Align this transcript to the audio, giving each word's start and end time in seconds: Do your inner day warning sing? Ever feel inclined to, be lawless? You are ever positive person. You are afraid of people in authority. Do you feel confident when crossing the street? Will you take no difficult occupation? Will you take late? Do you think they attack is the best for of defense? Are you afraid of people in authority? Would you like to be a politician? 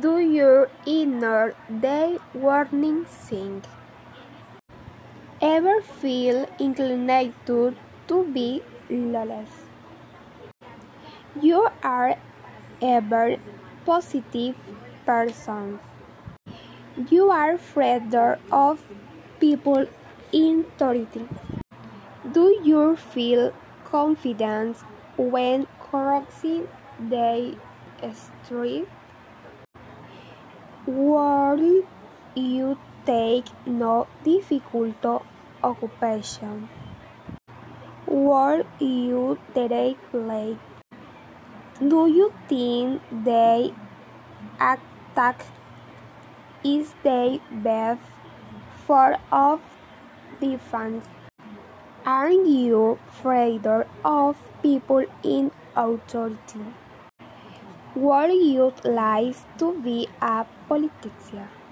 Do 0.00 0.18
your 0.18 0.70
inner 0.86 1.54
day 1.68 2.16
warning 2.32 3.04
sing? 3.04 3.62
Ever 5.42 5.82
feel 5.82 6.46
inclined 6.58 7.34
to, 7.44 7.76
be 8.24 8.62
lawless? 8.88 9.50
You 11.38 11.68
are 11.82 12.16
ever 12.80 13.36
positive 13.84 14.56
person. 15.04 15.78
You 17.10 17.28
are 17.30 17.52
afraid 17.52 18.14
of 18.14 18.80
people 19.40 19.86
in 20.32 20.60
authority. 20.60 21.28
Do 22.32 22.58
you 22.64 22.96
feel 22.96 23.52
confident 23.84 24.78
when 25.18 25.66
crossing 25.78 26.68
the 26.98 27.58
street? 28.14 28.88
Will 30.84 31.84
you 32.34 32.76
take 33.06 33.46
no 33.64 34.08
difficult 34.24 35.22
occupation? 35.62 36.68
Will 38.04 38.64
you 38.80 39.38
take 39.54 39.96
late? 40.12 40.58
Do 41.78 42.08
you 42.08 42.32
think 42.48 43.00
they 43.12 43.72
attack 44.58 45.46
is 46.64 46.94
the 47.04 47.38
best 47.52 48.02
for 48.84 49.18
of 49.30 49.60
defense? 50.40 51.06
Are 52.04 52.32
you 52.32 52.98
afraid 53.08 53.64
of 54.04 54.36
people 54.60 55.04
in 55.22 55.52
authority? 55.76 56.74
Would 57.94 58.32
you 58.32 58.74
like 58.84 59.36
to 59.56 59.80
be 59.80 60.06
a 60.20 60.44
politician? 60.68 61.52